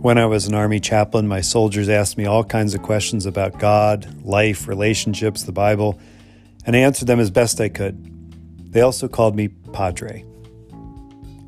[0.00, 3.58] When I was an Army chaplain, my soldiers asked me all kinds of questions about
[3.58, 6.00] God, life, relationships, the Bible,
[6.64, 8.72] and I answered them as best I could.
[8.72, 10.24] They also called me Padre.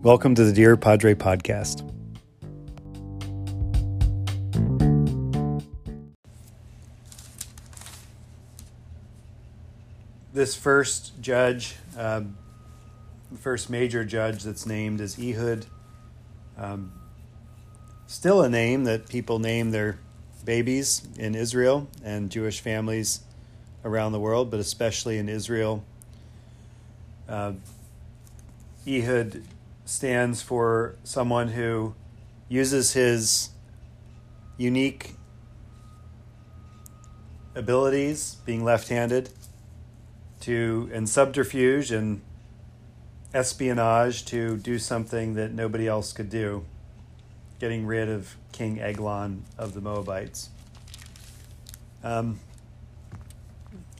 [0.03, 1.81] Welcome to the Dear Padre podcast.
[10.35, 12.37] This first judge, um,
[13.41, 15.65] first major judge that's named is Ehud.
[16.59, 16.93] Um,
[18.13, 19.99] still a name that people name their
[20.45, 23.21] babies in Israel and Jewish families
[23.87, 25.83] around the world, but especially in Israel.
[27.27, 27.53] Uh,
[28.87, 29.43] Ehud
[29.87, 31.95] stands for someone who
[32.51, 33.49] uses his
[34.59, 35.15] unique
[37.55, 39.31] abilities, being left handed,
[40.41, 42.21] to and subterfuge and
[43.33, 46.67] espionage to do something that nobody else could do
[47.63, 50.51] getting rid of King Eglon of the Moabites.
[52.03, 52.41] Um,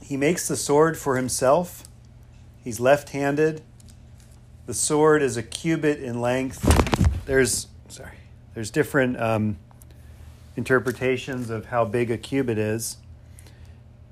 [0.01, 1.85] he makes the sword for himself.
[2.61, 3.61] He's left handed.
[4.65, 6.61] The sword is a cubit in length.
[7.25, 8.17] There's, sorry,
[8.53, 9.55] there's different um,
[10.57, 12.97] interpretations of how big a cubit is.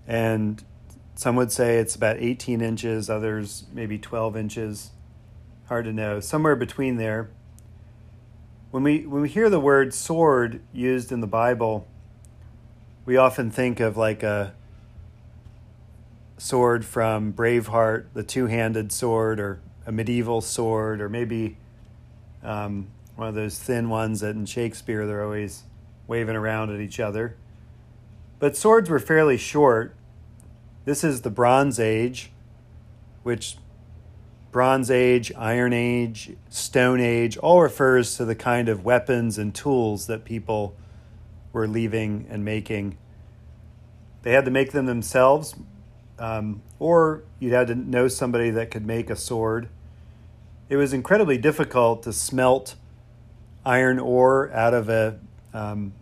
[0.07, 0.63] And
[1.15, 4.91] some would say it's about 18 inches, others maybe 12 inches.
[5.67, 6.21] Hard to know.
[6.21, 7.31] Somewhere between there.
[8.71, 11.85] When we when we hear the word sword used in the Bible,
[13.05, 14.53] we often think of like a
[16.37, 21.57] sword from Braveheart, the two-handed sword, or a medieval sword, or maybe
[22.43, 25.63] um, one of those thin ones that in Shakespeare they're always
[26.07, 27.35] waving around at each other.
[28.39, 29.93] But swords were fairly short.
[30.85, 32.31] This is the Bronze Age,
[33.23, 33.57] which
[34.51, 40.07] Bronze Age, Iron Age, Stone Age all refers to the kind of weapons and tools
[40.07, 40.75] that people
[41.53, 42.97] were leaving and making.
[44.23, 45.55] They had to make them themselves,
[46.19, 49.69] um, or you'd had to know somebody that could make a sword.
[50.69, 52.75] It was incredibly difficult to smelt
[53.65, 55.19] iron ore out of a
[55.53, 55.93] um,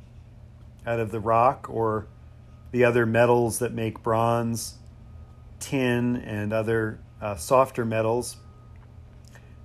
[0.86, 2.08] out of the rock or
[2.72, 4.76] the other metals that make bronze,
[5.60, 8.38] tin, and other uh, softer metals.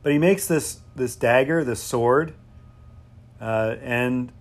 [0.02, 2.34] But he makes this this dagger, this sword,
[3.40, 4.32] uh, and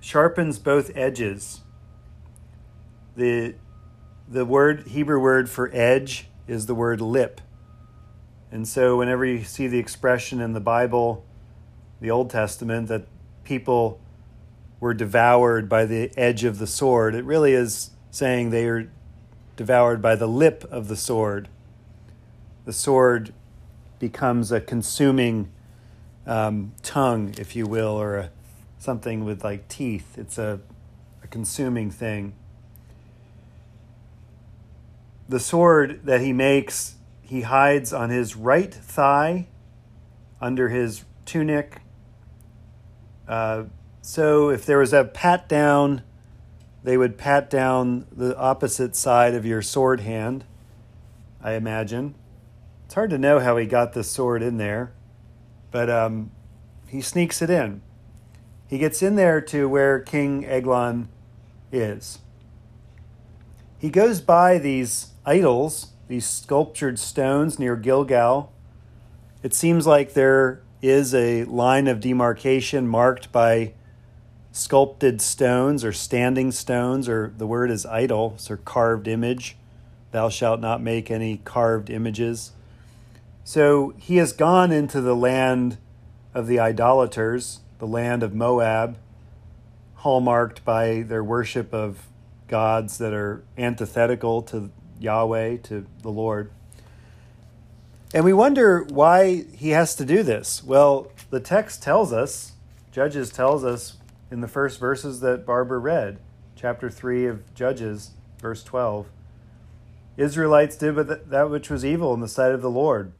[0.00, 1.60] sharpens both edges.
[3.16, 3.54] the
[4.28, 7.40] The word Hebrew word for edge is the word lip,
[8.50, 11.24] and so whenever you see the expression in the Bible,
[12.00, 13.06] the Old Testament, that
[13.44, 14.00] people
[14.80, 18.90] were devoured by the edge of the sword, it really is saying they are
[19.56, 21.48] devoured by the lip of the sword
[22.64, 23.32] the sword
[23.98, 25.50] becomes a consuming
[26.26, 28.30] um, tongue, if you will, or a,
[28.78, 30.16] something with like teeth.
[30.18, 30.60] It's a,
[31.22, 32.34] a consuming thing.
[35.28, 39.46] The sword that he makes, he hides on his right thigh
[40.40, 41.80] under his tunic.
[43.26, 43.64] Uh,
[44.02, 46.02] so if there was a pat down,
[46.82, 50.44] they would pat down the opposite side of your sword hand,
[51.42, 52.14] I imagine.
[52.94, 54.92] It's hard to know how he got this sword in there,
[55.72, 56.30] but um,
[56.86, 57.82] he sneaks it in.
[58.68, 61.08] He gets in there to where King Eglon
[61.72, 62.20] is.
[63.80, 68.52] He goes by these idols, these sculptured stones near Gilgal.
[69.42, 73.72] It seems like there is a line of demarcation marked by
[74.52, 79.56] sculpted stones or standing stones, or the word is idol, or carved image.
[80.12, 82.52] Thou shalt not make any carved images.
[83.46, 85.76] So he has gone into the land
[86.32, 88.96] of the idolaters, the land of Moab,
[89.96, 92.06] hallmarked by their worship of
[92.48, 96.50] gods that are antithetical to Yahweh, to the Lord.
[98.14, 100.64] And we wonder why he has to do this.
[100.64, 102.52] Well, the text tells us,
[102.92, 103.98] Judges tells us
[104.30, 106.18] in the first verses that Barbara read,
[106.56, 109.08] chapter 3 of Judges, verse 12.
[110.16, 113.12] Israelites did that which was evil in the sight of the Lord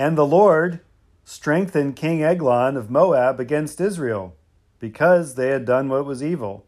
[0.00, 0.80] and the Lord
[1.24, 4.34] strengthened King Eglon of Moab against Israel
[4.78, 6.64] because they had done what was evil.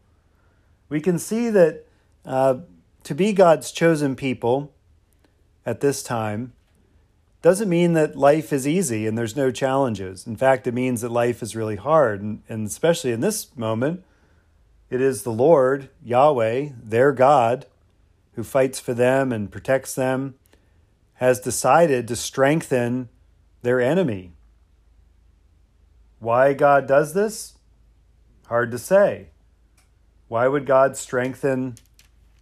[0.87, 1.87] We can see that
[2.27, 2.57] uh,
[3.01, 4.71] to be God's chosen people
[5.65, 6.53] at this time
[7.41, 10.27] doesn't mean that life is easy and there's no challenges.
[10.27, 12.21] In fact, it means that life is really hard.
[12.21, 14.03] And, and especially in this moment,
[14.91, 17.65] it is the Lord, Yahweh, their God,
[18.33, 20.35] who fights for them and protects them,
[21.15, 23.09] has decided to strengthen
[23.63, 24.33] their enemy.
[26.19, 27.53] Why God does this?
[28.47, 29.29] Hard to say.
[30.27, 31.75] Why would God strengthen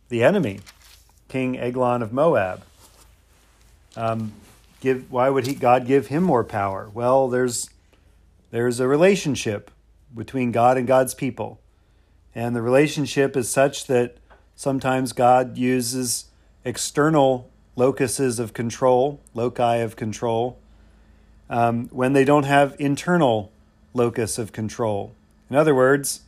[0.10, 0.60] the enemy,
[1.30, 2.64] King Eglon of Moab?
[3.96, 4.34] Um,
[4.82, 6.90] give why would he God give him more power?
[6.94, 7.70] Well, there's
[8.52, 9.72] there's a relationship
[10.16, 11.60] between God and God's people.
[12.34, 14.18] And the relationship is such that
[14.56, 16.26] sometimes God uses
[16.64, 20.61] external locuses of control, loci of control,
[21.52, 23.52] um, when they don't have internal
[23.94, 25.14] locus of control.
[25.50, 26.22] In other words,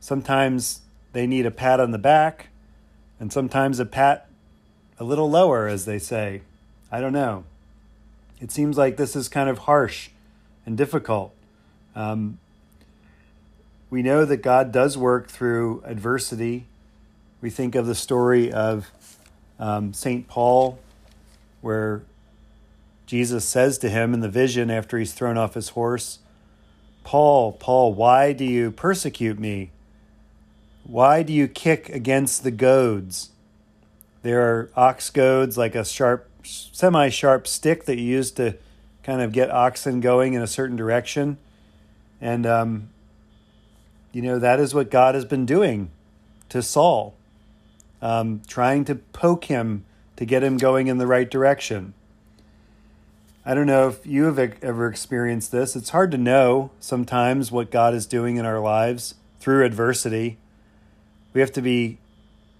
[0.00, 0.80] sometimes
[1.12, 2.48] they need a pat on the back,
[3.20, 4.26] and sometimes a pat
[4.98, 6.40] a little lower, as they say.
[6.90, 7.44] I don't know.
[8.40, 10.08] It seems like this is kind of harsh
[10.64, 11.34] and difficult.
[11.94, 12.38] Um,
[13.90, 16.66] we know that God does work through adversity.
[17.42, 18.90] We think of the story of
[19.58, 20.26] um, St.
[20.26, 20.78] Paul,
[21.60, 22.02] where
[23.08, 26.18] Jesus says to him in the vision after he's thrown off his horse,
[27.04, 29.70] Paul, Paul, why do you persecute me?
[30.84, 33.30] Why do you kick against the goads?
[34.20, 38.58] There are ox goads, like a sharp, semi sharp stick that you use to
[39.02, 41.38] kind of get oxen going in a certain direction.
[42.20, 42.90] And, um,
[44.12, 45.90] you know, that is what God has been doing
[46.50, 47.14] to Saul,
[48.02, 51.94] um, trying to poke him to get him going in the right direction.
[53.48, 55.74] I don't know if you have ever experienced this.
[55.74, 60.36] It's hard to know sometimes what God is doing in our lives through adversity.
[61.32, 61.96] We have to be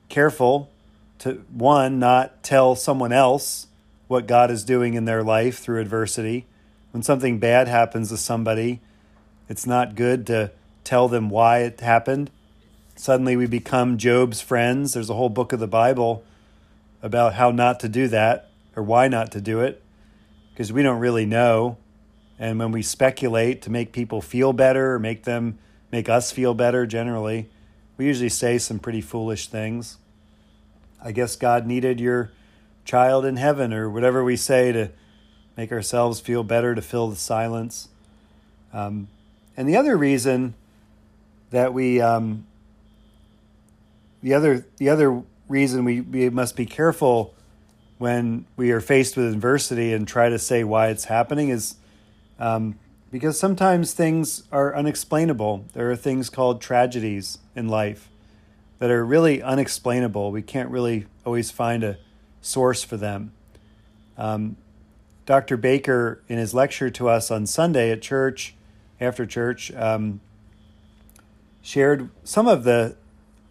[0.09, 0.71] careful
[1.19, 3.67] to, one, not tell someone else
[4.07, 6.47] what God is doing in their life through adversity.
[6.93, 8.81] When something bad happens to somebody,
[9.47, 10.53] it's not good to
[10.85, 12.31] tell them why it happened.
[12.97, 14.95] Suddenly we become Job's friends.
[14.95, 16.25] There's a whole book of the Bible
[17.03, 19.83] about how not to do that or why not to do it
[20.59, 21.77] because we don't really know.
[22.37, 25.57] And when we speculate to make people feel better or make them
[25.93, 27.49] make us feel better generally,
[27.97, 29.99] we usually say some pretty foolish things.
[31.01, 32.33] I guess God needed your
[32.85, 34.91] child in heaven or whatever we say to
[35.57, 37.89] make ourselves feel better to fill the silence.
[38.73, 39.07] Um,
[39.57, 40.55] and the other reason
[41.51, 42.47] that we um,
[44.25, 47.33] the other the other reason we, we must be careful
[47.99, 51.75] when we are faced with adversity and try to say why it's happening is
[52.39, 52.79] um,
[53.11, 55.65] because sometimes things are unexplainable.
[55.73, 58.09] There are things called tragedies in life
[58.79, 60.31] that are really unexplainable.
[60.31, 61.99] We can't really always find a
[62.41, 63.33] source for them.
[64.17, 64.57] Um,
[65.27, 65.57] Dr.
[65.57, 68.55] Baker, in his lecture to us on Sunday at church,
[69.01, 70.21] after church, um,
[71.61, 72.97] shared some of the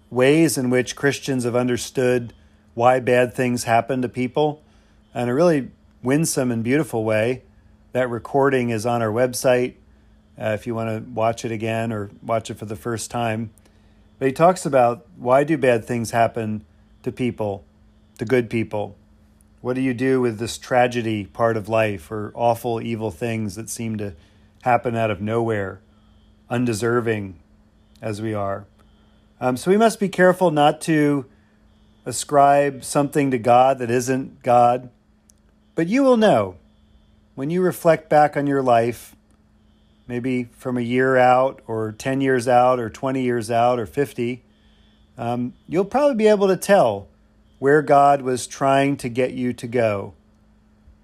[0.09, 2.33] ways in which Christians have understood
[2.77, 4.61] why bad things happen to people
[5.15, 5.71] in a really
[6.03, 7.41] winsome and beautiful way.
[7.93, 9.73] That recording is on our website
[10.39, 13.49] uh, if you want to watch it again or watch it for the first time.
[14.19, 16.65] But he talks about why do bad things happen
[17.01, 17.65] to people,
[18.19, 18.95] to good people?
[19.61, 23.71] What do you do with this tragedy part of life or awful, evil things that
[23.71, 24.13] seem to
[24.61, 25.81] happen out of nowhere,
[26.47, 27.39] undeserving
[28.03, 28.67] as we are?
[29.41, 31.25] Um, so we must be careful not to
[32.07, 34.89] ascribe something to God that isn't God.
[35.75, 36.55] But you will know
[37.35, 39.15] when you reflect back on your life,
[40.07, 44.41] maybe from a year out, or 10 years out, or 20 years out, or 50,
[45.17, 47.07] um, you'll probably be able to tell
[47.59, 50.13] where God was trying to get you to go,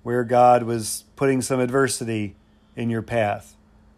[0.04, 2.36] where God was putting some adversity
[2.78, 3.56] in your path,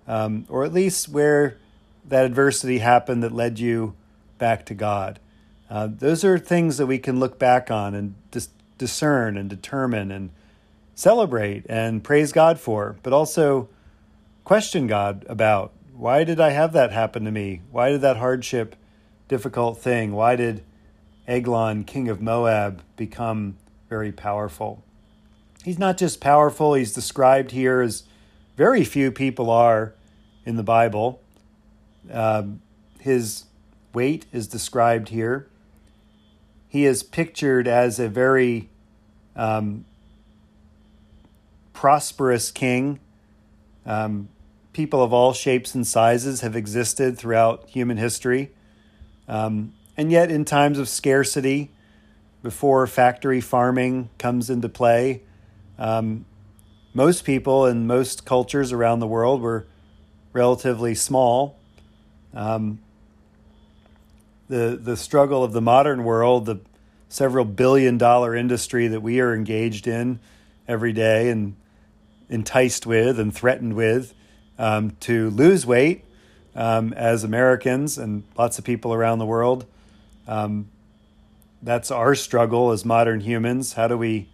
[0.08, 1.58] um, or at least where
[2.04, 3.94] that adversity happened that led you
[4.40, 5.20] back to God.
[5.70, 10.12] Uh, those are things that we can look back on and dis- discern and determine
[10.12, 10.30] and
[10.94, 13.68] celebrate and praise God for, but also
[14.44, 17.62] question God about why did I have that happen to me?
[17.72, 18.76] Why did that hardship,
[19.28, 20.64] difficult thing, why did
[21.28, 23.58] Eglon, king of Moab, become
[23.90, 24.84] very powerful?
[25.64, 28.04] He's not just powerful, he's described here as
[28.56, 29.94] very few people are
[30.46, 31.22] in the Bible.
[32.12, 32.62] Um,
[33.00, 33.46] his
[33.94, 35.48] weight is described here
[36.76, 38.70] he is pictured as a very
[39.38, 39.86] um,
[41.72, 43.00] prosperous king.
[43.86, 44.28] Um,
[44.74, 48.52] people of all shapes and sizes have existed throughout human history.
[49.30, 51.72] Um, and yet, in times of scarcity,
[52.44, 55.24] before factory farming comes into play,
[55.80, 56.26] um,
[56.94, 59.66] most people in most cultures around the world were
[60.34, 61.58] relatively small.
[62.34, 62.80] Um,
[64.48, 66.60] the the struggle of the modern world, the
[67.10, 70.20] several billion dollar industry that we are engaged in
[70.68, 71.56] every day and
[72.30, 74.14] enticed with and threatened with
[74.58, 76.04] um, to lose weight
[76.56, 79.66] um, as Americans and lots of people around the world.
[80.28, 80.70] Um,
[81.62, 83.74] that's our struggle as modern humans.
[83.74, 84.30] How do we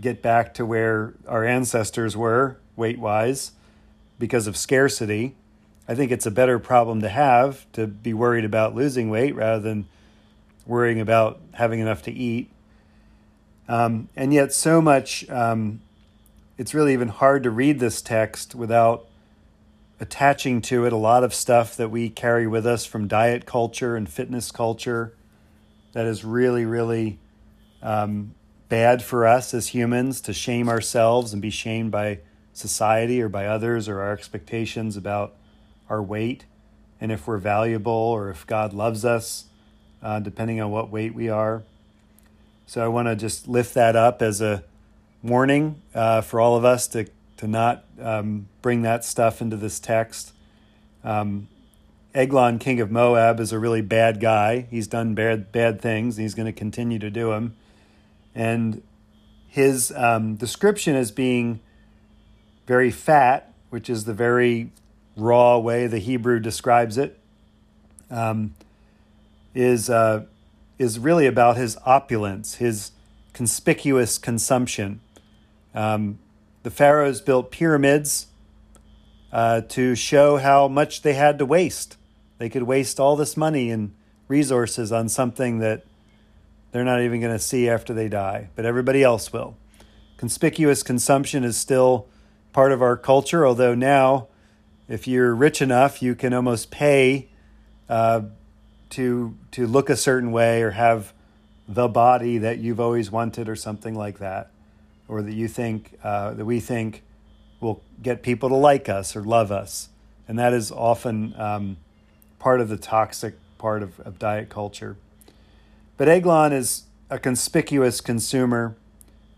[0.00, 3.52] get back to where our ancestors were weight wise
[4.18, 5.34] because of scarcity?
[5.88, 9.60] I think it's a better problem to have to be worried about losing weight rather
[9.60, 9.86] than
[10.66, 12.50] worrying about having enough to eat.
[13.68, 15.80] Um, and yet, so much, um,
[16.58, 19.06] it's really even hard to read this text without
[19.98, 23.96] attaching to it a lot of stuff that we carry with us from diet culture
[23.96, 25.14] and fitness culture
[25.92, 27.18] that is really, really
[27.82, 28.34] um,
[28.68, 32.18] bad for us as humans to shame ourselves and be shamed by
[32.52, 35.34] society or by others or our expectations about
[35.88, 36.44] our weight
[37.00, 39.46] and if we're valuable or if God loves us,
[40.02, 41.62] uh, depending on what weight we are.
[42.66, 44.64] So I want to just lift that up as a
[45.22, 49.78] warning uh, for all of us to to not um, bring that stuff into this
[49.78, 50.32] text.
[51.04, 51.48] Um,
[52.14, 54.66] Eglon, king of Moab, is a really bad guy.
[54.70, 57.54] He's done bad bad things, and he's going to continue to do them.
[58.34, 58.82] And
[59.48, 61.60] his um, description as being
[62.66, 64.70] very fat, which is the very
[65.16, 67.18] raw way the Hebrew describes it,
[68.10, 68.54] um,
[69.54, 70.24] is uh,
[70.78, 72.92] is really about his opulence, his
[73.32, 75.00] conspicuous consumption.
[75.74, 76.18] Um,
[76.62, 78.26] the pharaohs built pyramids
[79.32, 81.96] uh, to show how much they had to waste.
[82.38, 83.94] They could waste all this money and
[84.28, 85.84] resources on something that
[86.72, 89.56] they're not even going to see after they die, but everybody else will.
[90.16, 92.06] Conspicuous consumption is still
[92.52, 94.28] part of our culture, although now
[94.88, 97.28] if you're rich enough, you can almost pay
[97.88, 98.22] uh,
[98.90, 101.12] to to look a certain way or have
[101.68, 104.50] the body that you've always wanted or something like that,
[105.08, 107.02] or that you think uh, that we think
[107.60, 109.88] will get people to like us or love us,
[110.28, 111.76] and that is often um,
[112.38, 114.96] part of the toxic part of, of diet culture.
[115.96, 118.76] But Eglon is a conspicuous consumer.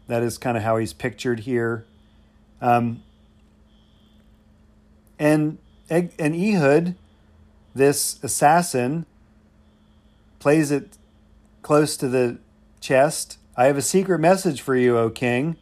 [0.08, 1.84] That is kind of how he's pictured here.
[2.60, 3.02] Um,
[5.18, 5.58] and
[5.90, 6.94] and Ehud,
[7.74, 9.06] this assassin,
[10.38, 10.98] plays it
[11.62, 12.38] close to the
[12.80, 13.38] chest.
[13.56, 15.56] I have a secret message for you, O king.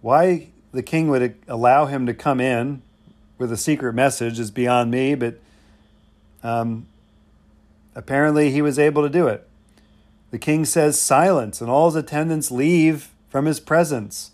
[0.00, 2.82] Why the king would allow him to come in
[3.38, 5.40] with a secret message is beyond me, but
[6.42, 6.86] um,
[7.94, 9.48] apparently he was able to do it.
[10.30, 14.32] The king says, Silence, and all his attendants leave from his presence.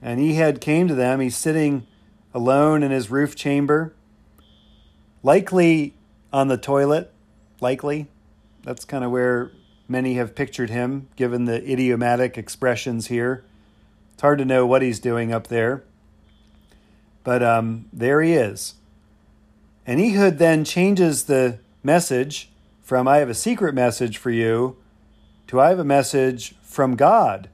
[0.00, 1.20] And Ehud came to them.
[1.20, 1.86] He's sitting
[2.38, 3.92] alone in his roof chamber,
[5.24, 5.92] likely
[6.32, 7.12] on the toilet,
[7.60, 8.06] likely.
[8.62, 9.50] That's kind of where
[9.88, 13.44] many have pictured him, given the idiomatic expressions here.
[14.12, 15.82] It's hard to know what he's doing up there.
[17.24, 18.74] But um, there he is.
[19.84, 24.76] And Ehud then changes the message from I have a secret message for you
[25.48, 27.48] to I have a message from God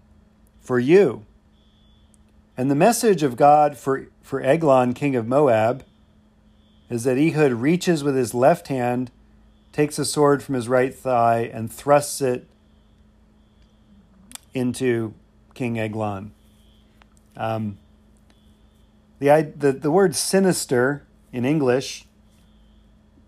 [0.60, 1.24] for you.
[2.56, 5.84] And the message of God for, for Eglon, king of Moab,
[6.88, 9.10] is that Ehud reaches with his left hand,
[9.72, 12.46] takes a sword from his right thigh, and thrusts it
[14.52, 15.14] into
[15.54, 16.32] King Eglon.
[17.36, 17.78] Um,
[19.18, 22.06] the, the, the word sinister in English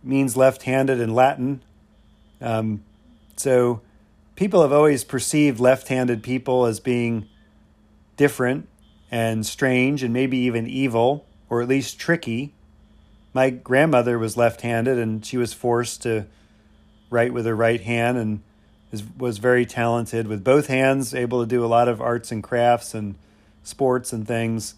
[0.05, 1.63] means left handed in Latin.
[2.41, 2.85] Um,
[3.35, 3.81] so
[4.37, 7.29] people have always perceived left handed people as being
[8.17, 8.69] different
[9.11, 12.53] and strange and maybe even evil or at least tricky.
[13.33, 16.27] My grandmother was left handed and she was forced to
[17.11, 18.43] write with her right hand and
[19.19, 22.95] was very talented with both hands, able to do a lot of arts and crafts
[22.95, 23.15] and
[23.63, 24.75] sports and things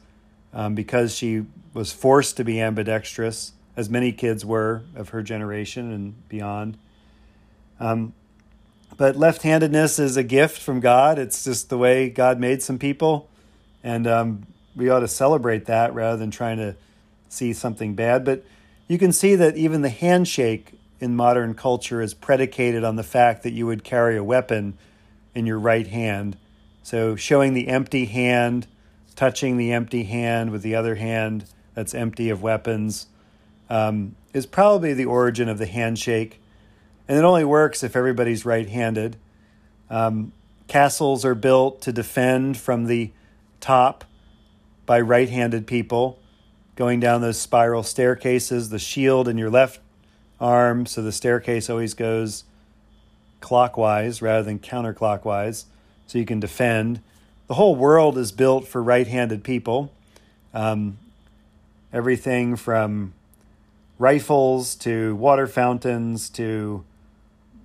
[0.52, 1.44] um, because she
[1.75, 6.76] was forced to be ambidextrous, as many kids were of her generation and beyond.
[7.78, 8.12] Um,
[8.97, 11.18] but left handedness is a gift from God.
[11.18, 13.27] It's just the way God made some people
[13.82, 16.76] and um, we ought to celebrate that rather than trying to
[17.28, 18.25] see something bad.
[18.25, 18.44] But
[18.87, 23.42] you can see that even the handshake in modern culture is predicated on the fact
[23.42, 24.76] that you would carry a weapon
[25.35, 26.37] in your right hand.
[26.82, 28.66] So showing the empty hand,
[29.14, 31.44] touching the empty hand with the other hand
[31.75, 33.06] that's empty of weapons,
[33.70, 36.40] um, is probably the origin of the handshake.
[37.06, 39.16] And it only works if everybody's right handed.
[39.90, 40.32] Um,
[40.66, 43.11] castles are built to defend from the
[43.60, 44.04] top
[44.86, 46.18] by right handed people
[46.78, 49.80] going down those spiral staircases, the shield in your left
[50.40, 52.44] arm, so the staircase always goes
[53.40, 55.64] clockwise rather than counterclockwise,
[56.06, 57.00] so you can defend.
[57.48, 59.92] The whole world is built for right handed people.
[60.54, 60.98] Um,
[61.92, 63.12] everything from
[63.98, 66.84] rifles to water fountains to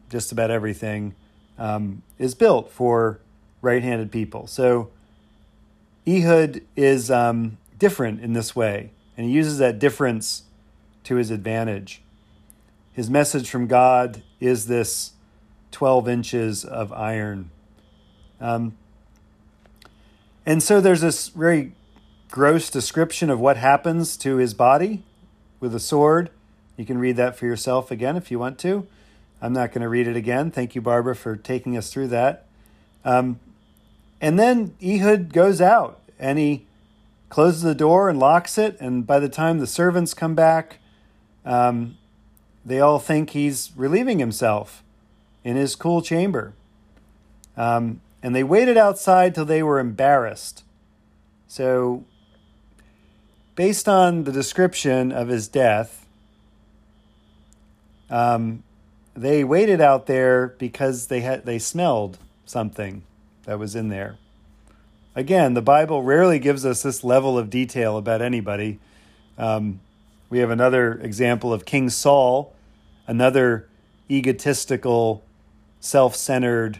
[0.10, 1.14] just about everything
[1.60, 3.20] um, is built for
[3.62, 4.48] right handed people.
[4.48, 4.90] So
[6.08, 10.44] Ehud is um, different in this way, and he uses that difference
[11.04, 12.02] to his advantage.
[12.92, 15.14] His message from God is this
[15.72, 17.50] 12 inches of iron.
[18.40, 18.78] Um,
[20.46, 21.74] and so there's this very
[22.30, 25.04] gross description of what happens to his body
[25.60, 26.30] with a sword.
[26.78, 28.88] You can read that for yourself again if you want to.
[29.42, 30.52] I'm not going to read it again.
[30.52, 32.46] Thank you, Barbara, for taking us through that.
[33.06, 33.40] Um,
[34.24, 36.66] and then Ehud goes out and he
[37.28, 38.78] closes the door and locks it.
[38.80, 40.78] And by the time the servants come back,
[41.44, 41.98] um,
[42.66, 44.82] they all think he's relieving himself
[45.44, 46.54] in his cool chamber.
[47.58, 50.64] Um, and they waited outside till they were embarrassed.
[51.50, 52.06] So,
[53.56, 56.06] based on the description of his death,
[58.10, 58.64] um,
[59.16, 63.04] they waited out there because they had they smelled something
[63.46, 64.18] that was in there.
[65.16, 68.80] Again, the Bible rarely gives us this level of detail about anybody.
[69.38, 69.80] Um,
[70.30, 72.56] we have another example of King Saul,
[73.06, 73.68] another
[74.10, 75.24] egotistical,
[75.80, 76.80] self centered,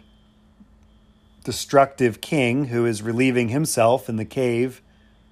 [1.44, 4.82] destructive king who is relieving himself in the cave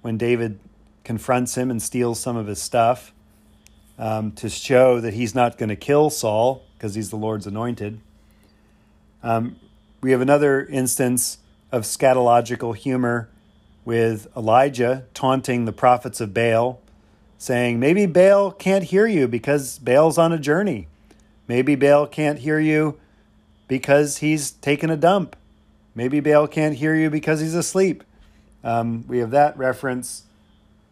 [0.01, 0.59] when David
[1.03, 3.13] confronts him and steals some of his stuff
[3.97, 7.99] um, to show that he's not going to kill Saul because he's the Lord's anointed.
[9.21, 9.57] Um,
[10.03, 11.37] we have another instance
[11.71, 13.29] of scatological humor
[13.85, 16.81] with Elijah taunting the prophets of Baal,
[17.37, 20.87] saying, Maybe Baal can't hear you because Baal's on a journey.
[21.47, 22.99] Maybe Baal can't hear you
[23.69, 25.37] because he's taken a dump.
[25.95, 28.03] Maybe Baal can't hear you because he's asleep.
[28.61, 30.23] Um, we have that reference,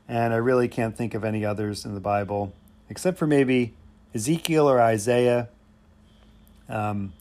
[0.08, 2.53] and I really can't think of any others in the Bible,
[2.89, 3.74] except for maybe
[4.15, 5.50] Ezekiel or Isaiah.
[6.69, 7.12] Um,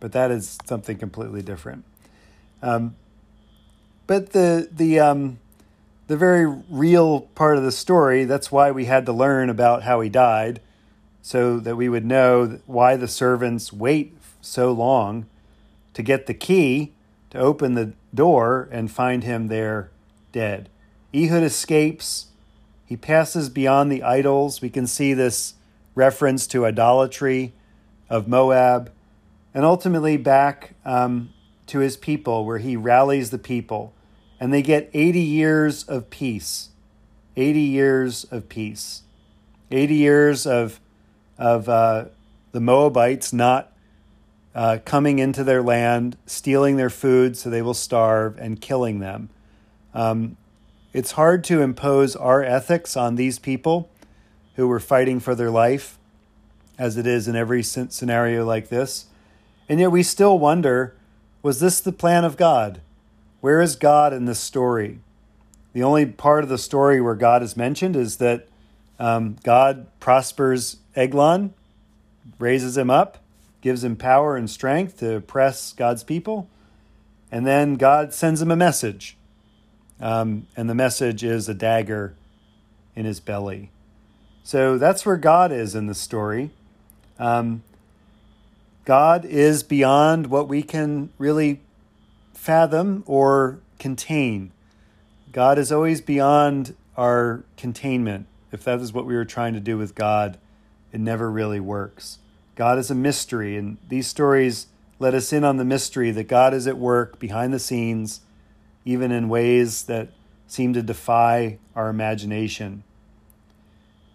[0.00, 1.84] but that is something completely different.
[2.62, 2.96] Um,
[4.06, 5.38] but the the um,
[6.06, 8.24] the very real part of the story.
[8.24, 10.60] That's why we had to learn about how he died,
[11.22, 15.26] so that we would know why the servants wait so long
[15.94, 16.92] to get the key
[17.30, 19.90] to open the door and find him there
[20.32, 20.68] dead.
[21.14, 22.26] Ehud escapes.
[22.86, 24.62] He passes beyond the idols.
[24.62, 25.54] We can see this
[25.94, 27.52] reference to idolatry
[28.08, 28.90] of Moab,
[29.58, 31.34] and ultimately back um,
[31.66, 33.92] to his people, where he rallies the people
[34.38, 36.68] and they get 80 years of peace.
[37.34, 39.02] 80 years of peace.
[39.72, 40.78] 80 years of,
[41.38, 42.04] of uh,
[42.52, 43.72] the Moabites not
[44.54, 49.28] uh, coming into their land, stealing their food so they will starve, and killing them.
[49.92, 50.36] Um,
[50.92, 53.90] it's hard to impose our ethics on these people
[54.54, 55.98] who were fighting for their life,
[56.78, 59.06] as it is in every scenario like this.
[59.68, 60.94] And yet we still wonder
[61.42, 62.80] was this the plan of God?
[63.40, 64.98] Where is God in this story?
[65.72, 68.48] The only part of the story where God is mentioned is that
[68.98, 71.54] um, God prospers Eglon,
[72.38, 73.18] raises him up,
[73.60, 76.48] gives him power and strength to oppress God's people,
[77.30, 79.16] and then God sends him a message.
[80.00, 82.14] Um, and the message is a dagger
[82.96, 83.70] in his belly.
[84.42, 86.50] So that's where God is in the story.
[87.18, 87.62] Um,
[88.88, 91.60] God is beyond what we can really
[92.32, 94.50] fathom or contain.
[95.30, 98.26] God is always beyond our containment.
[98.50, 100.38] If that is what we were trying to do with God,
[100.90, 102.16] it never really works.
[102.54, 106.54] God is a mystery, and these stories let us in on the mystery that God
[106.54, 108.22] is at work behind the scenes,
[108.86, 110.08] even in ways that
[110.46, 112.84] seem to defy our imagination.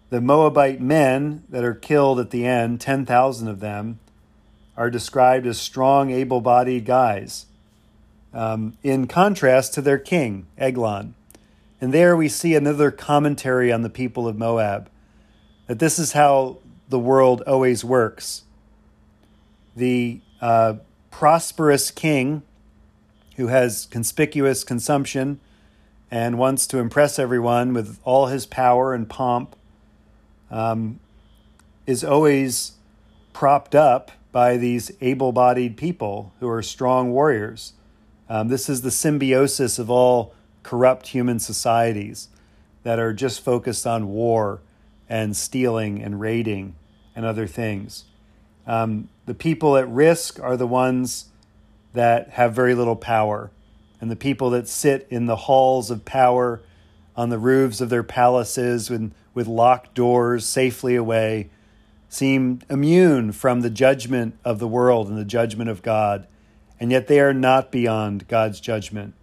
[0.10, 4.00] The Moabite men that are killed at the end, 10,000 of them,
[4.76, 7.46] are described as strong, able bodied guys
[8.34, 11.14] um, in contrast to their king, Eglon.
[11.80, 14.90] And there we see another commentary on the people of Moab
[15.68, 16.58] that this is how
[16.90, 18.44] the world always works.
[19.76, 20.76] The uh,
[21.12, 22.44] prosperous king
[23.36, 25.40] who has conspicuous consumption
[26.12, 29.56] and wants to impress everyone with all his power and pomp
[30.52, 31.00] um,
[31.88, 32.74] is always
[33.34, 37.74] propped up by these able bodied people who are strong warriors.
[38.28, 42.30] Um, this is the symbiosis of all corrupt human societies
[42.82, 44.60] that are just focused on war
[45.08, 46.76] and stealing and raiding
[47.16, 48.06] and other things.
[48.66, 51.26] Um, the people at risk are the ones
[51.94, 53.52] that have very little power,
[54.02, 56.62] and the people that sit in the halls of power
[57.16, 61.52] on the roofs of their palaces with, with locked doors safely away,
[62.14, 66.28] seem immune from the judgment of the world and the judgment of God,
[66.80, 69.14] and yet they are not beyond God's judgment.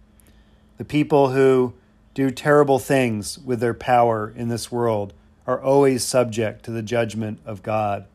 [0.77, 1.73] The people who
[2.13, 5.13] do terrible things with their power in this world
[5.47, 8.05] are always subject to the judgment of God.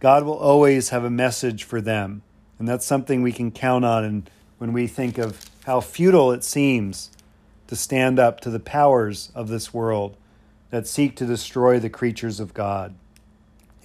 [0.00, 2.22] God will always have a message for them,
[2.58, 6.44] and that's something we can count on and when we think of how futile it
[6.44, 7.10] seems
[7.66, 10.16] to stand up to the powers of this world
[10.70, 12.94] that seek to destroy the creatures of God.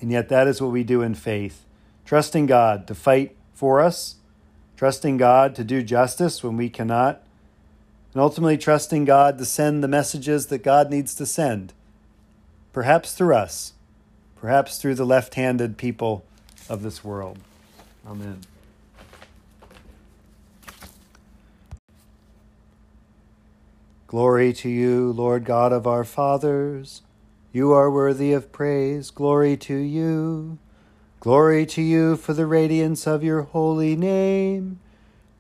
[0.01, 1.65] And yet, that is what we do in faith
[2.05, 4.17] trusting God to fight for us,
[4.77, 7.23] trusting God to do justice when we cannot,
[8.13, 11.73] and ultimately trusting God to send the messages that God needs to send,
[12.71, 13.73] perhaps through us,
[14.35, 16.23] perhaps through the left handed people
[16.69, 17.39] of this world.
[18.07, 18.41] Amen.
[24.07, 27.01] Glory to you, Lord God of our fathers.
[27.55, 29.11] You are worthy of praise.
[29.11, 30.57] Glory to you.
[31.21, 34.81] Glory to you for the radiance of your holy name.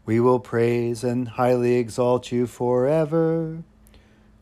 [0.05, 3.63] We will praise and highly exalt you forever.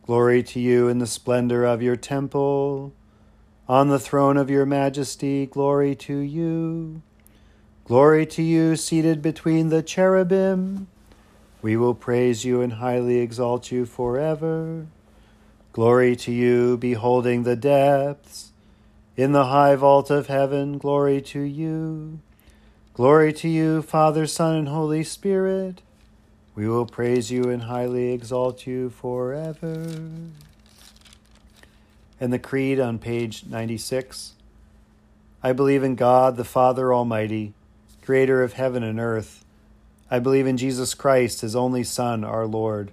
[0.06, 2.92] Glory to you in the splendor of your temple.
[3.68, 7.02] On the throne of your majesty, glory to you.
[7.86, 10.86] Glory to you seated between the cherubim.
[11.60, 14.86] We will praise you and highly exalt you forever.
[15.74, 18.52] Glory to you, beholding the depths.
[19.16, 22.20] In the high vault of heaven, glory to you.
[22.92, 25.82] Glory to you, Father, Son, and Holy Spirit.
[26.54, 30.00] We will praise you and highly exalt you forever.
[32.20, 34.34] And the Creed on page 96
[35.42, 37.52] I believe in God, the Father Almighty,
[38.00, 39.44] creator of heaven and earth.
[40.08, 42.92] I believe in Jesus Christ, his only Son, our Lord.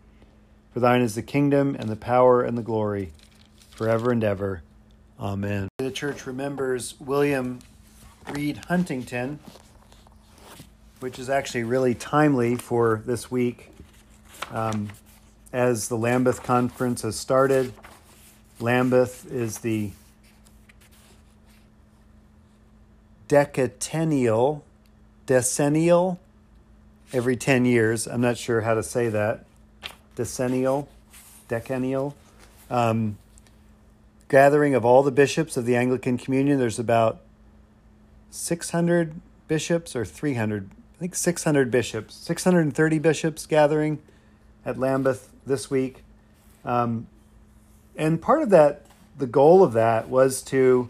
[0.73, 3.11] For thine is the kingdom, and the power, and the glory,
[3.71, 4.63] forever and ever.
[5.19, 5.67] Amen.
[5.79, 7.59] The church remembers William
[8.29, 9.39] Reed Huntington,
[11.01, 13.69] which is actually really timely for this week.
[14.49, 14.89] Um,
[15.51, 17.73] as the Lambeth Conference has started,
[18.59, 19.91] Lambeth is the
[23.27, 24.63] decennial,
[25.25, 26.19] decennial
[27.11, 28.07] every 10 years.
[28.07, 29.45] I'm not sure how to say that.
[30.15, 30.87] Decennial,
[31.47, 32.15] decennial.
[32.69, 33.17] Um,
[34.31, 36.57] gathering of all the bishops of the Anglican Communion.
[36.57, 37.19] There's about
[38.29, 39.13] 600
[39.49, 43.99] bishops or 300, I think 600 bishops, 630 bishops gathering
[44.65, 46.03] at Lambeth this week.
[46.63, 47.07] Um,
[47.97, 48.85] and part of that,
[49.17, 50.87] the goal of that was to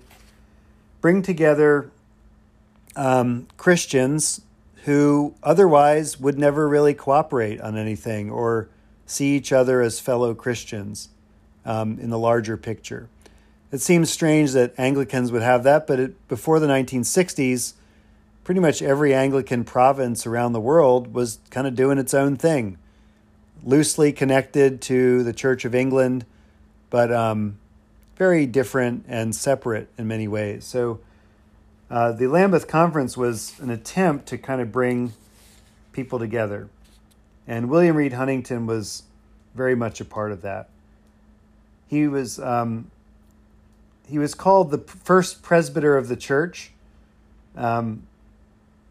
[1.02, 1.90] bring together
[2.96, 4.42] um, Christians
[4.84, 8.70] who otherwise would never really cooperate on anything or
[9.12, 11.10] see each other as fellow Christians
[11.66, 13.10] um, in the larger picture.
[13.72, 17.74] It seems strange that Anglicans would have that, but it, before the 1960s,
[18.44, 22.78] pretty much every Anglican province around the world was kind of doing its own thing,
[23.64, 26.26] loosely connected to the Church of England,
[26.90, 27.58] but um,
[28.18, 30.66] very different and separate in many ways.
[30.66, 31.00] So
[31.90, 35.14] uh, the Lambeth Conference was an attempt to kind of bring
[35.94, 36.70] people together.
[37.52, 39.04] And William Reed Huntington was
[39.56, 40.70] very much a part of that.
[41.86, 42.90] He was, um,
[44.08, 46.72] he was called the first presbyter of the church,
[47.58, 48.04] um,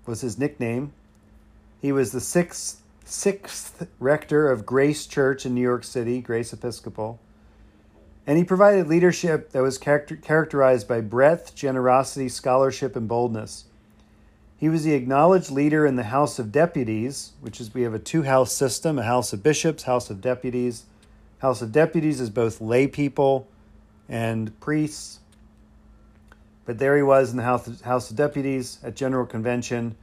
[0.04, 0.92] was his nickname.
[1.80, 7.18] He was the sixth, sixth rector of Grace Church in New York City, Grace Episcopal.
[8.26, 13.64] And he provided leadership that was character- characterized by breadth, generosity, scholarship, and boldness.
[14.60, 17.98] He was the acknowledged leader in the House of Deputies, which is we have a
[17.98, 20.84] two house system a House of Bishops, House of Deputies.
[21.38, 23.48] House of Deputies is both lay people
[24.06, 25.20] and priests.
[26.66, 29.96] But there he was in the House of Deputies at General Convention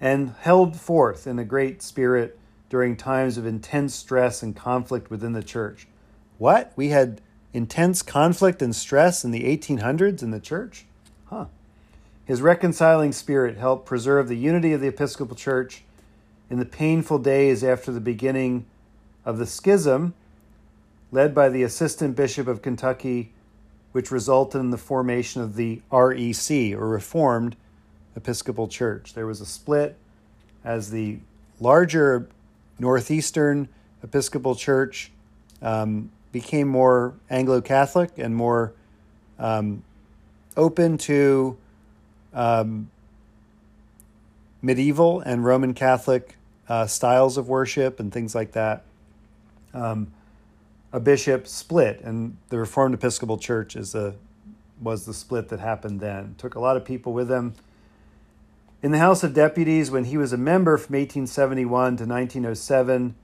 [0.00, 2.38] and held forth in a great spirit
[2.70, 5.88] during times of intense stress and conflict within the church.
[6.38, 6.72] What?
[6.76, 7.20] We had
[7.52, 10.86] intense conflict and stress in the 1800s in the church?
[12.32, 15.82] His reconciling spirit helped preserve the unity of the Episcopal Church
[16.48, 18.64] in the painful days after the beginning
[19.26, 20.14] of the schism
[21.10, 23.34] led by the Assistant Bishop of Kentucky,
[23.92, 27.54] which resulted in the formation of the REC, or Reformed
[28.16, 29.12] Episcopal Church.
[29.12, 29.98] There was a split
[30.64, 31.18] as the
[31.60, 32.30] larger
[32.78, 33.68] Northeastern
[34.02, 35.12] Episcopal Church
[35.60, 38.72] um, became more Anglo Catholic and more
[39.38, 39.84] um,
[40.56, 41.58] open to
[42.32, 42.90] um,
[44.60, 46.36] medieval and Roman Catholic
[46.68, 48.84] uh, styles of worship and things like that.
[49.74, 50.12] Um,
[50.92, 54.14] a bishop split, and the Reformed Episcopal Church is a
[54.80, 56.34] was the split that happened then.
[56.38, 57.54] Took a lot of people with him.
[58.82, 63.14] In the House of Deputies, when he was a member from 1871 to 1907,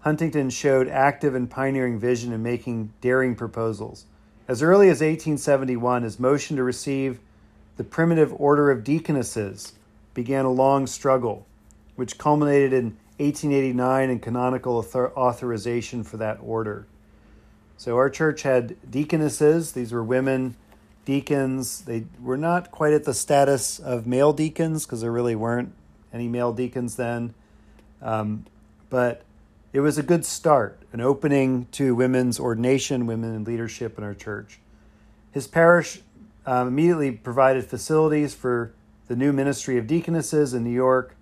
[0.00, 4.04] Huntington showed active and pioneering vision in making daring proposals.
[4.46, 7.20] As early as 1871, his motion to receive
[7.78, 9.72] the primitive order of deaconesses
[10.12, 11.46] began a long struggle,
[11.94, 16.86] which culminated in 1889 in canonical author- authorization for that order.
[17.76, 19.72] So our church had deaconesses.
[19.72, 20.56] These were women
[21.04, 21.82] deacons.
[21.82, 25.72] They were not quite at the status of male deacons because there really weren't
[26.12, 27.32] any male deacons then.
[28.02, 28.44] Um,
[28.90, 29.22] but
[29.72, 34.14] it was a good start, an opening to women's ordination, women in leadership in our
[34.14, 34.58] church.
[35.30, 36.00] His parish
[36.48, 38.72] um, immediately provided facilities for
[39.06, 41.14] the new ministry of deaconesses in New York,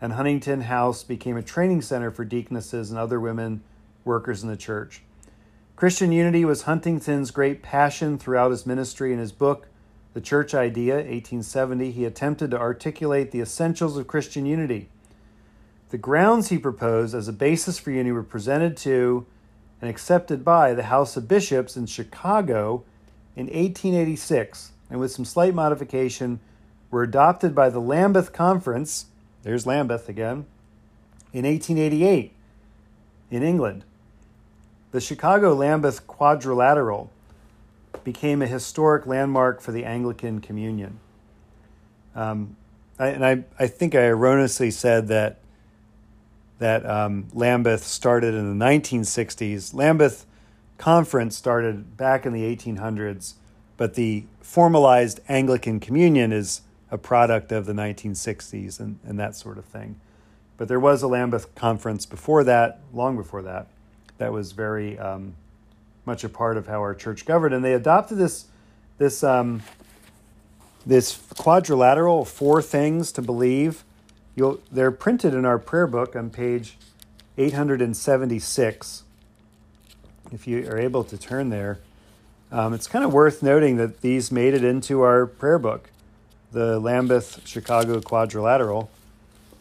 [0.00, 3.62] and Huntington House became a training center for deaconesses and other women
[4.02, 5.02] workers in the church.
[5.76, 9.12] Christian unity was Huntington's great passion throughout his ministry.
[9.12, 9.68] In his book,
[10.14, 14.88] The Church Idea, 1870, he attempted to articulate the essentials of Christian unity.
[15.90, 19.26] The grounds he proposed as a basis for unity were presented to
[19.82, 22.84] and accepted by the House of Bishops in Chicago
[23.36, 26.40] in 1886, and with some slight modification,
[26.90, 29.06] were adopted by the Lambeth Conference,
[29.42, 30.44] there's Lambeth again,
[31.32, 32.32] in 1888
[33.30, 33.84] in England.
[34.90, 37.10] The Chicago Lambeth Quadrilateral
[38.04, 40.98] became a historic landmark for the Anglican Communion.
[42.14, 42.56] Um,
[42.98, 45.38] I, and I, I think I erroneously said that
[46.58, 49.74] that um, Lambeth started in the 1960s.
[49.74, 50.26] Lambeth
[50.82, 53.34] conference started back in the 1800s,
[53.76, 59.58] but the formalized Anglican communion is a product of the 1960s and, and that sort
[59.58, 60.00] of thing.
[60.56, 63.68] But there was a Lambeth conference before that, long before that,
[64.18, 65.36] that was very um,
[66.04, 67.54] much a part of how our church governed.
[67.54, 68.46] And they adopted this,
[68.98, 69.62] this, um,
[70.84, 73.84] this quadrilateral, four things to believe.
[74.34, 76.76] You'll, they're printed in our prayer book on page
[77.38, 79.04] 876
[80.32, 81.78] if you are able to turn there,
[82.50, 85.90] um, it's kind of worth noting that these made it into our prayer book,
[86.52, 88.90] the Lambeth Chicago Quadrilateral,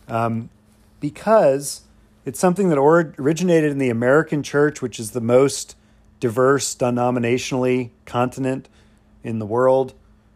[0.07, 0.49] um,
[0.99, 1.81] because
[2.25, 5.75] it's something that or- originated in the American church, which is the most
[6.19, 8.69] diverse denominationally continent
[9.23, 9.93] in the world.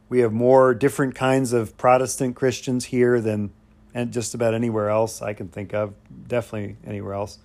[0.10, 3.52] We have more different kinds of Protestant Christians here than
[3.94, 5.94] and just about anywhere else I can think of,
[6.28, 7.40] definitely anywhere else.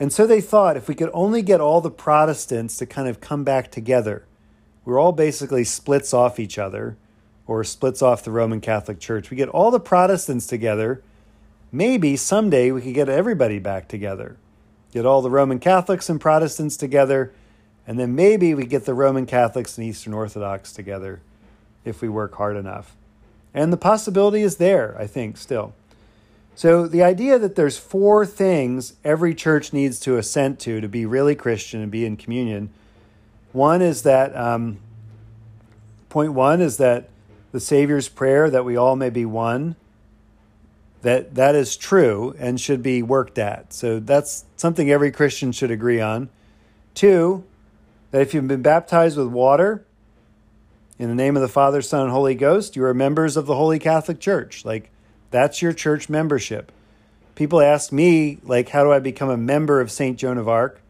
[0.00, 3.20] And so they thought if we could only get all the Protestants to kind of
[3.20, 4.24] come back together,
[4.84, 6.96] we're all basically splits off each other
[7.46, 9.30] or splits off the Roman Catholic Church.
[9.30, 11.02] We get all the Protestants together
[11.72, 14.36] maybe someday we could get everybody back together.
[14.92, 17.32] Get all the Roman Catholics and Protestants together,
[17.86, 21.20] and then maybe we get the Roman Catholics and Eastern Orthodox together
[21.84, 22.96] if we work hard enough.
[23.54, 25.74] And the possibility is there, I think, still.
[26.60, 31.06] So the idea that there's four things every church needs to assent to to be
[31.06, 32.68] really Christian and be in communion.
[33.52, 34.76] One is that um,
[36.10, 37.08] point one is that
[37.52, 39.74] the Savior's prayer that we all may be one
[41.00, 43.72] that that is true and should be worked at.
[43.72, 46.28] So that's something every Christian should agree on.
[46.92, 47.42] Two,
[48.10, 49.86] that if you've been baptized with water
[50.98, 53.54] in the name of the Father, Son, and Holy Ghost, you are members of the
[53.54, 54.62] Holy Catholic Church.
[54.66, 54.90] Like
[55.30, 56.72] that's your church membership.
[57.34, 60.18] People ask me, like, how do I become a member of St.
[60.18, 60.80] Joan of Arc?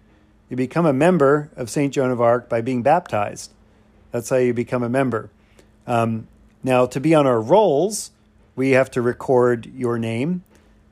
[0.49, 1.93] You become a member of St.
[1.93, 3.53] Joan of Arc by being baptized.
[4.11, 5.31] That's how you become a member.
[5.87, 6.27] Um,
[6.65, 8.11] now, to be on our rolls,
[8.57, 10.43] we have to record your name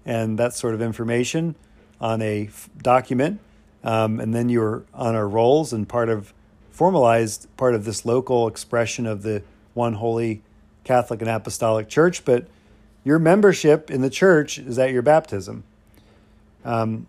[0.07, 1.57] and that sort of information
[2.01, 3.41] on a f- document.
[3.83, 6.33] Um, and then you're on our rolls and part of
[6.71, 9.43] formalized part of this local expression of the
[9.75, 10.43] one holy
[10.85, 12.47] Catholic and Apostolic Church, but
[13.09, 15.65] your membership in the church is at your baptism.
[16.63, 17.07] Um,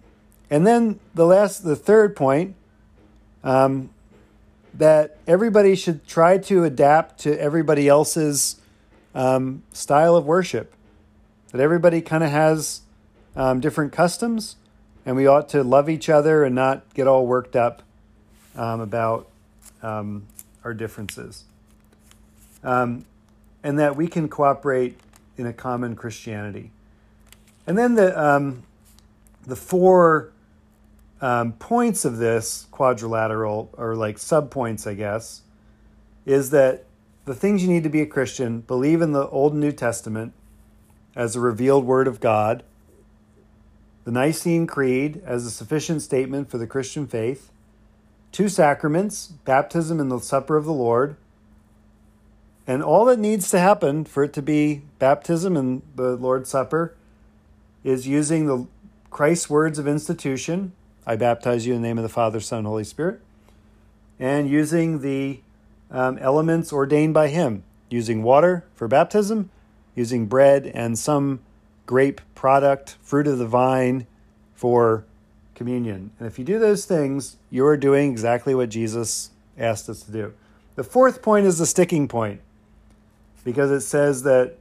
[0.49, 2.55] and then the last, the third point,
[3.43, 3.89] um,
[4.73, 8.61] that everybody should try to adapt to everybody else's
[9.13, 10.73] um, style of worship.
[11.51, 12.79] That everybody kind of has
[13.35, 14.55] um, different customs,
[15.05, 17.83] and we ought to love each other and not get all worked up
[18.55, 19.27] um, about
[19.83, 20.27] um,
[20.63, 21.43] our differences.
[22.63, 23.05] And
[23.63, 24.97] that we can cooperate
[25.39, 26.71] in a common Christianity.
[27.65, 28.63] And then the, um,
[29.45, 30.31] the four
[31.21, 35.41] um, points of this quadrilateral, or like subpoints, I guess,
[36.25, 36.85] is that
[37.25, 40.33] the things you need to be a Christian believe in the Old and New Testament
[41.15, 42.63] as a revealed Word of God,
[44.03, 47.51] the Nicene Creed as a sufficient statement for the Christian faith,
[48.31, 51.17] two sacraments, baptism and the supper of the Lord.
[52.69, 56.93] And all that needs to happen for it to be baptism and the Lord's Supper
[57.83, 58.67] is using the
[59.09, 60.73] Christ's words of institution.
[61.03, 63.21] I baptize you in the name of the Father, Son, Holy Spirit.
[64.19, 65.39] And using the
[65.89, 69.49] um, elements ordained by Him, using water for baptism,
[69.95, 71.39] using bread and some
[71.87, 74.05] grape product, fruit of the vine
[74.53, 75.05] for
[75.55, 76.11] communion.
[76.19, 80.11] And if you do those things, you are doing exactly what Jesus asked us to
[80.11, 80.33] do.
[80.75, 82.41] The fourth point is the sticking point
[83.43, 84.57] because it says that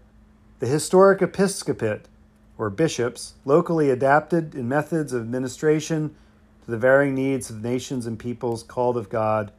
[0.61, 2.03] the historic episcopate
[2.57, 6.15] or bishops locally adapted in methods of administration
[6.65, 9.53] to the varying needs of nations and peoples called of God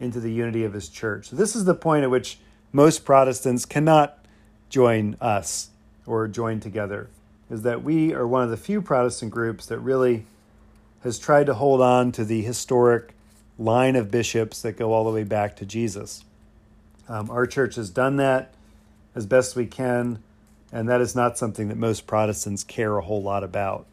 [0.00, 1.28] into the unity of his church.
[1.28, 2.38] So this is the point at which
[2.72, 4.24] most Protestants cannot
[4.68, 5.70] join us
[6.06, 7.08] or join together
[7.50, 10.24] is that we are one of the few Protestant groups that really
[11.02, 13.14] has tried to hold on to the historic
[13.58, 16.24] line of bishops that go all the way back to Jesus.
[17.08, 18.54] Um, our church has done that
[19.14, 20.22] as best we can,
[20.72, 23.86] and that is not something that most Protestants care a whole lot about.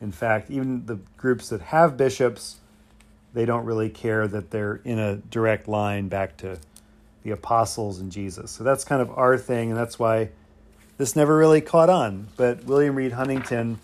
[0.00, 2.56] In fact, even the groups that have bishops,
[3.32, 6.58] they don't really care that they're in a direct line back to
[7.22, 8.50] the apostles and Jesus.
[8.50, 10.30] So that's kind of our thing, and that's why
[10.96, 12.28] this never really caught on.
[12.36, 13.78] But William Reed Huntington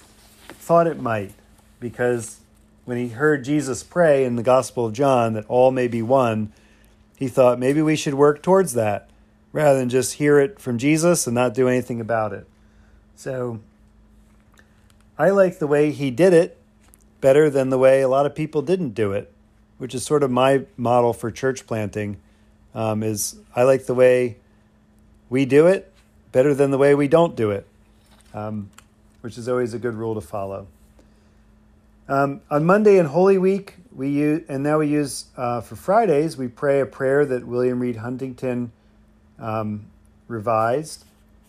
[0.49, 1.33] thought it might
[1.81, 2.41] because
[2.85, 6.53] when he heard Jesus pray in the Gospel of John that all may be one,
[7.17, 9.09] he thought maybe we should work towards that
[9.53, 12.47] rather than just hear it from Jesus and not do anything about it.
[13.15, 13.61] So
[15.19, 16.59] I like the way he did it
[17.21, 19.33] better than the way a lot of people didn't do it,
[19.79, 22.19] which is sort of my model for church planting.
[22.75, 24.37] Um, is I like the way
[25.31, 25.91] we do it
[26.33, 27.67] better than the way we don't do it,
[28.35, 28.71] um,
[29.23, 30.67] which is always a good rule to follow.
[32.09, 36.37] Um, on Monday in Holy Week, we use, and now we use uh, for Fridays,
[36.37, 38.71] we pray a prayer that William Reed Huntington
[39.39, 39.87] um,
[40.29, 41.05] revised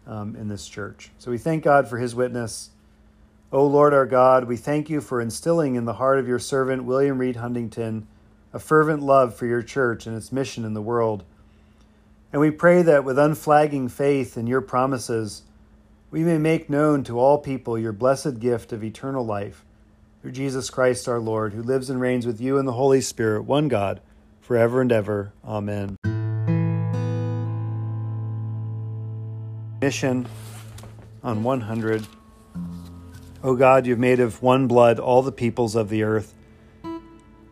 [0.06, 1.10] um, in this church.
[1.20, 2.70] So we thank God for his witness.
[3.52, 6.84] O Lord our God, we thank you for instilling in the heart of your servant
[6.84, 8.08] William Reed Huntington
[8.54, 11.26] a fervent love for your church and its mission in the world.
[12.32, 15.44] And we pray that with unflagging faith in your promises,
[16.12, 19.66] we may make known to all people your blessed gift of eternal life
[20.22, 23.44] through Jesus Christ our Lord, who lives and reigns with you in the Holy Spirit,
[23.44, 24.00] one God,
[24.39, 25.34] forever and ever.
[25.44, 25.98] Amen.
[29.84, 30.26] mission
[31.26, 32.08] on 100.
[33.44, 36.34] O God, you've made of one blood all the peoples of the earth,